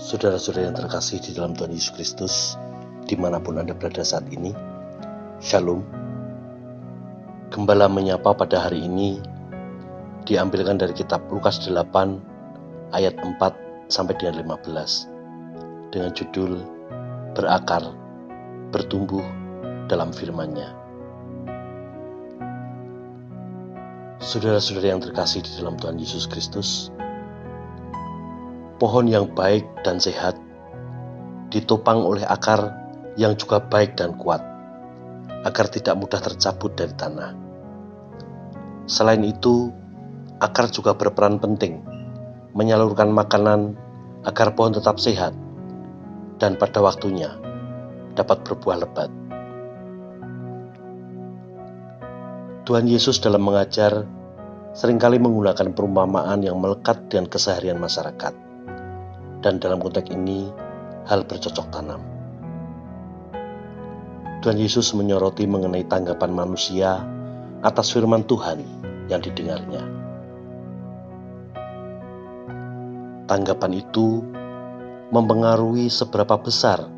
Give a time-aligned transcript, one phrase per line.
[0.00, 2.34] Saudara-saudara yang terkasih di dalam Tuhan Yesus Kristus,
[3.04, 4.56] di mana pun Anda berada saat ini,
[5.44, 5.84] Shalom.
[7.52, 9.20] Gembala menyapa pada hari ini
[10.24, 12.16] diambilkan dari kitab Lukas 8
[12.96, 16.64] ayat 4 sampai dengan 15 dengan judul
[17.36, 17.92] Berakar,
[18.72, 19.20] Bertumbuh
[19.84, 20.72] dalam firman-Nya.
[24.24, 26.88] Saudara-saudara yang terkasih di dalam Tuhan Yesus Kristus,
[28.80, 30.40] pohon yang baik dan sehat
[31.52, 32.72] ditopang oleh akar
[33.20, 34.40] yang juga baik dan kuat,
[35.44, 37.36] agar tidak mudah tercabut dari tanah.
[38.88, 39.68] Selain itu,
[40.40, 41.84] akar juga berperan penting
[42.56, 43.76] menyalurkan makanan
[44.24, 45.36] agar pohon tetap sehat
[46.40, 47.36] dan pada waktunya
[48.16, 49.10] dapat berbuah lebat.
[52.64, 54.08] Tuhan Yesus dalam mengajar
[54.72, 58.49] sering kali menggunakan perumpamaan yang melekat dengan keseharian masyarakat
[59.40, 60.48] dan dalam konteks ini
[61.08, 62.00] hal bercocok tanam.
[64.40, 67.04] Tuhan Yesus menyoroti mengenai tanggapan manusia
[67.60, 68.64] atas firman Tuhan
[69.12, 69.84] yang didengarnya.
[73.28, 74.24] Tanggapan itu
[75.12, 76.88] mempengaruhi seberapa besar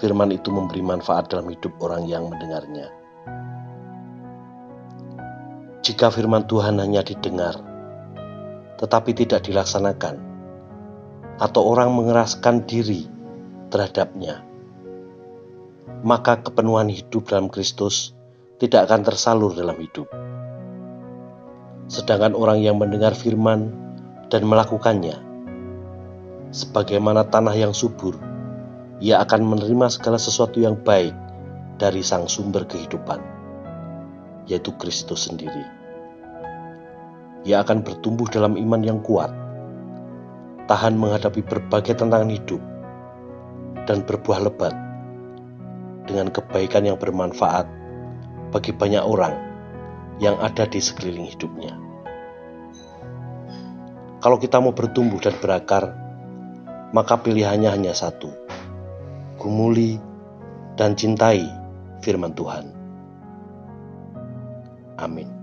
[0.00, 2.88] firman itu memberi manfaat dalam hidup orang yang mendengarnya.
[5.84, 7.58] Jika firman Tuhan hanya didengar,
[8.78, 10.27] tetapi tidak dilaksanakan,
[11.38, 13.06] atau orang mengeraskan diri
[13.70, 14.42] terhadapnya,
[16.02, 18.14] maka kepenuhan hidup dalam Kristus
[18.58, 20.10] tidak akan tersalur dalam hidup.
[21.88, 23.70] Sedangkan orang yang mendengar firman
[24.28, 25.16] dan melakukannya,
[26.50, 28.18] sebagaimana tanah yang subur,
[28.98, 31.14] ia akan menerima segala sesuatu yang baik
[31.78, 33.22] dari sang sumber kehidupan,
[34.50, 35.64] yaitu Kristus sendiri.
[37.46, 39.30] Ia akan bertumbuh dalam iman yang kuat,
[40.68, 42.60] tahan menghadapi berbagai tantangan hidup,
[43.88, 44.76] dan berbuah lebat
[46.04, 47.64] dengan kebaikan yang bermanfaat
[48.52, 49.32] bagi banyak orang
[50.20, 51.72] yang ada di sekeliling hidupnya.
[54.18, 55.94] Kalau kita mau bertumbuh dan berakar,
[56.92, 58.28] maka pilihannya hanya satu:
[59.40, 59.96] gumuli
[60.76, 61.46] dan cintai
[62.04, 62.76] firman Tuhan.
[64.98, 65.37] Amin.